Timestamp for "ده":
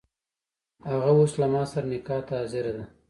2.77-2.85